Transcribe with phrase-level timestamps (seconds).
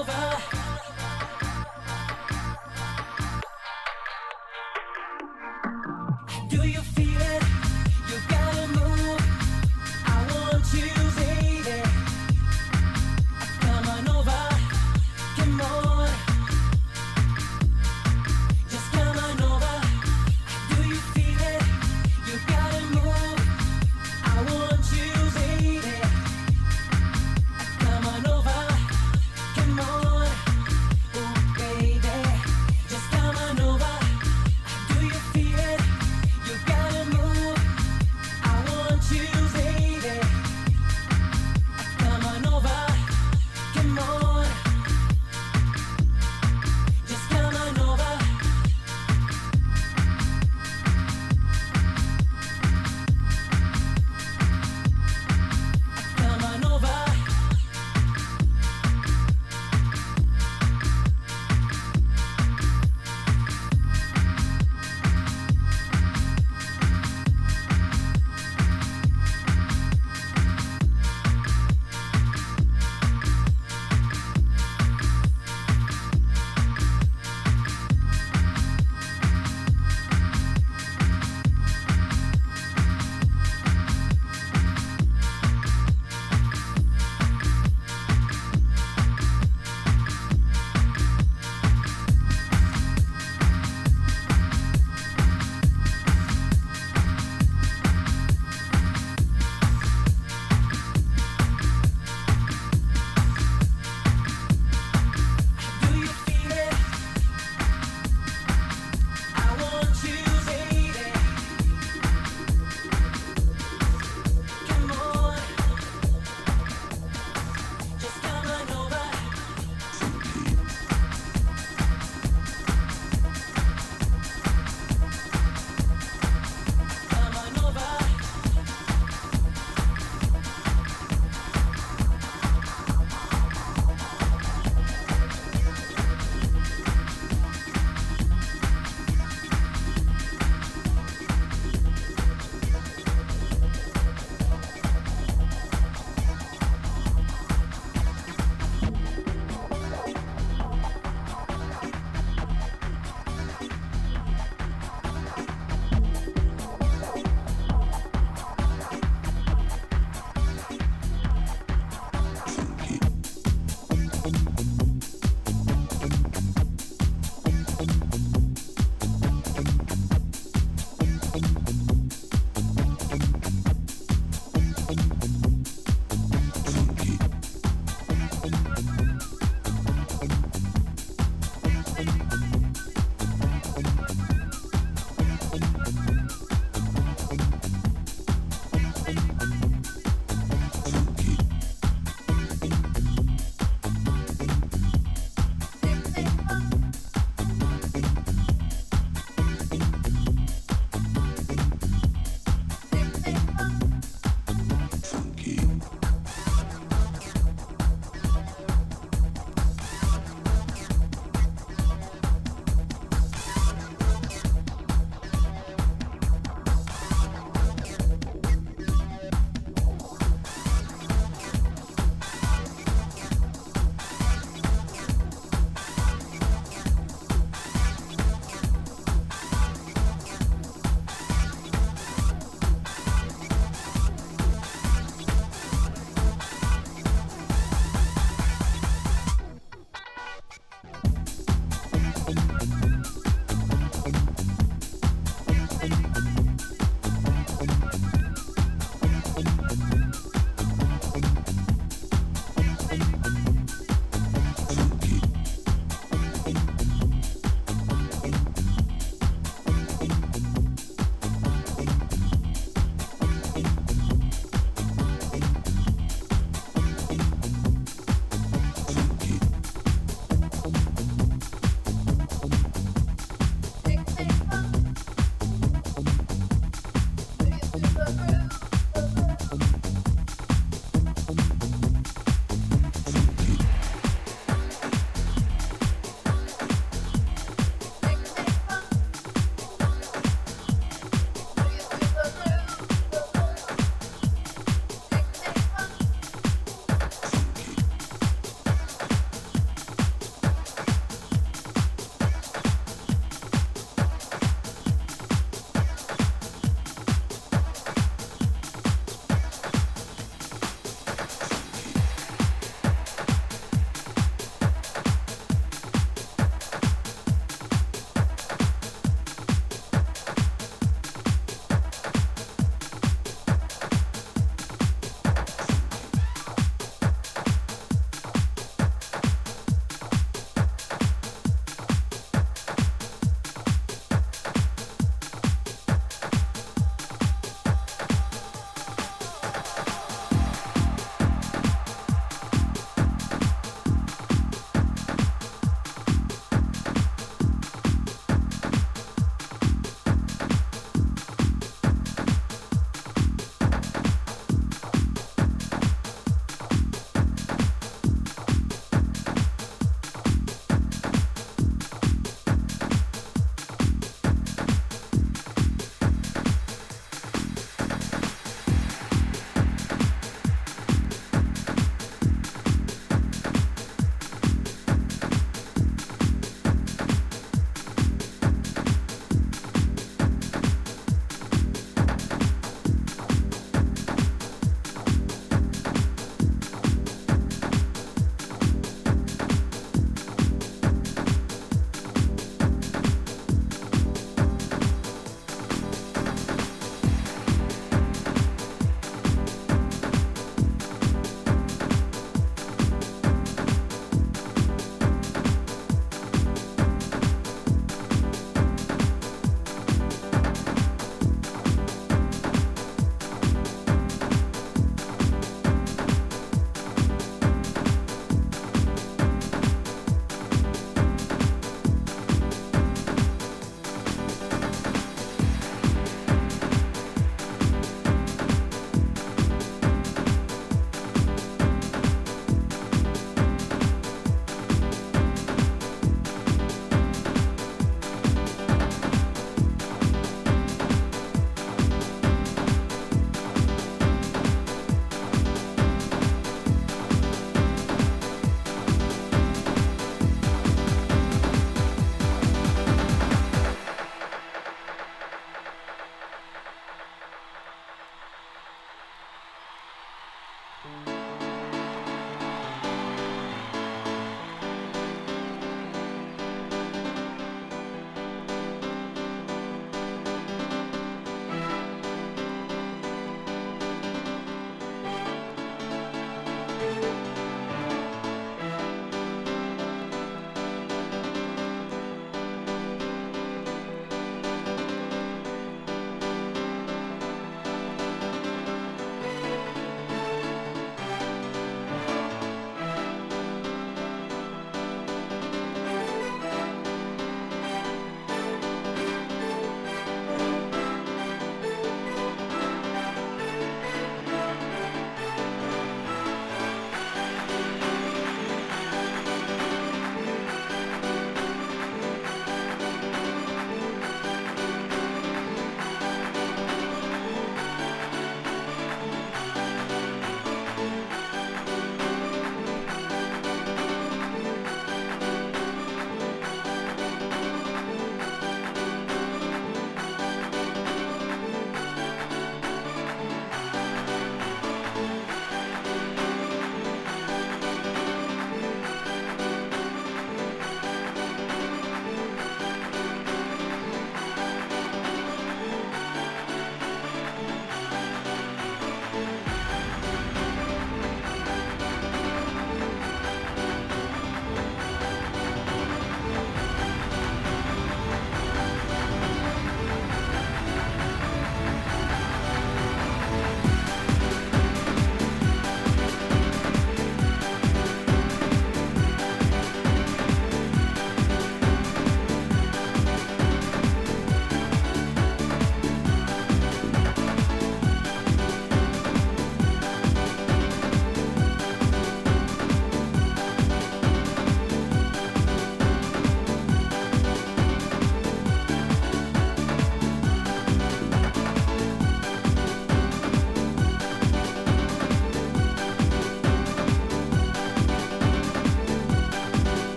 [0.00, 0.59] over.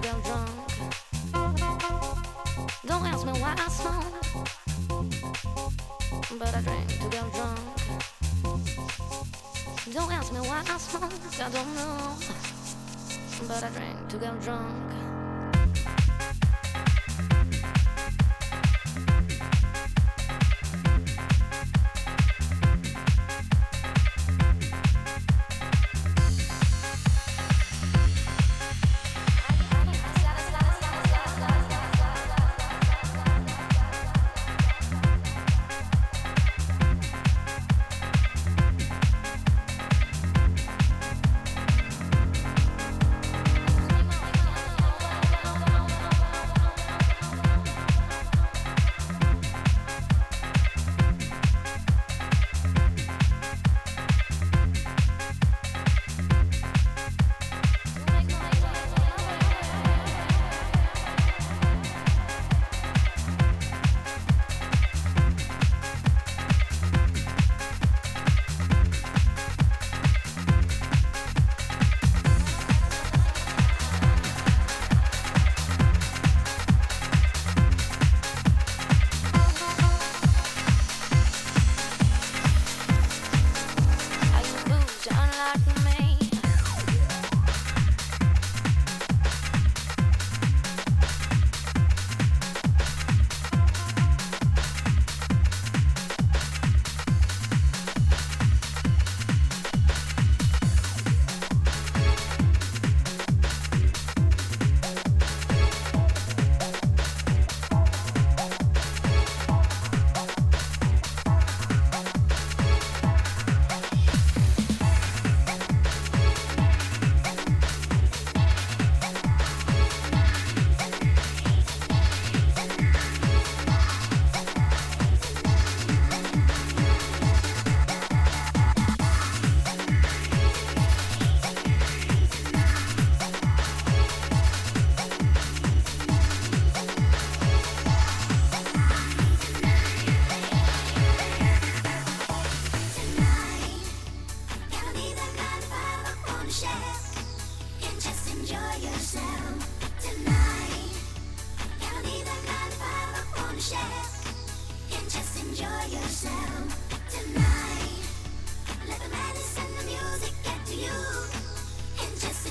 [0.00, 0.50] drunk.
[2.86, 4.04] Don't ask me why I smoke,
[6.38, 7.60] but I drink to get drunk.
[9.92, 12.14] Don't ask me why I smoke, I don't know,
[13.48, 14.85] but I drink to get drunk.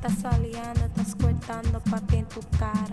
[0.10, 2.89] estás saliendo, estás cortando papi en tu cara.